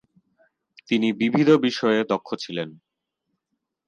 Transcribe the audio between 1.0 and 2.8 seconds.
বিবিধ বিষয়ে দক্ষ ছিলেন।